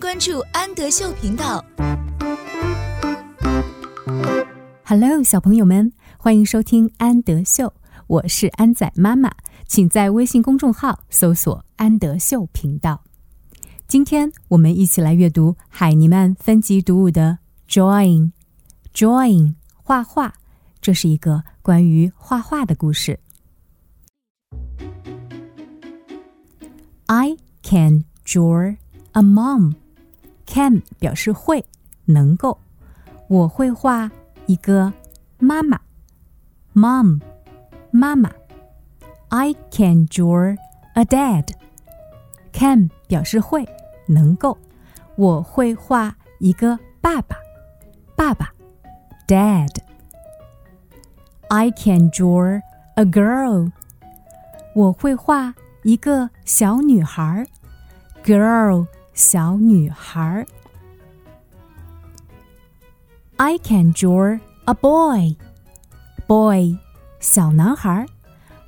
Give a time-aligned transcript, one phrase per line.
[0.00, 1.62] 关注安德秀频道。
[4.82, 7.74] Hello，小朋友们，欢迎收听安德秀，
[8.06, 9.30] 我是安仔妈妈，
[9.66, 13.02] 请在微信公众号搜索“安德秀频道”。
[13.86, 17.38] 今天我们一起来阅读海尼曼分级读物的
[17.68, 18.32] “Drawing”。
[18.94, 20.32] Drawing，画画，
[20.80, 23.20] 这是一个关于画画的故事。
[27.04, 28.74] I can draw
[29.12, 29.74] a mom.
[30.52, 31.64] Can 表示会，
[32.06, 32.58] 能够。
[33.28, 34.10] 我会画
[34.46, 34.92] 一个
[35.38, 35.80] 妈妈
[36.74, 37.20] ，Mom，
[37.92, 38.32] 妈妈。
[39.28, 40.56] I can draw
[40.94, 41.46] a dad.
[42.52, 43.64] Can 表示会，
[44.08, 44.58] 能够。
[45.14, 47.36] 我会画一个爸爸，
[48.16, 48.52] 爸爸
[49.28, 49.70] ，Dad。
[51.48, 52.60] I can draw
[52.96, 53.70] a girl.
[54.74, 55.54] 我会画
[55.84, 57.46] 一个小女孩
[58.24, 58.88] ，Girl，
[59.19, 60.45] 小女孩。
[63.37, 65.35] I can draw a boy.
[66.27, 66.77] Boy，
[67.19, 68.05] 小男孩。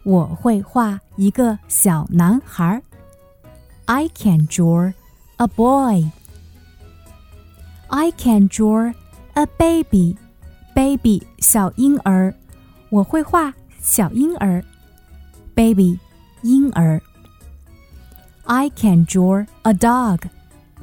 [0.04, 2.82] 我会画一个小男孩。
[3.86, 4.94] I can draw
[5.38, 6.12] a boy.
[7.88, 8.94] I can draw
[9.34, 10.18] a baby.
[10.76, 12.34] Baby，小婴儿。
[12.90, 14.64] 我会画小婴儿。
[15.56, 16.00] Baby，
[16.42, 17.02] 婴儿。
[18.44, 20.20] I can draw a dog.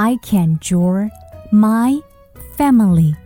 [0.00, 1.08] I can draw
[1.50, 1.98] my
[2.56, 3.16] family.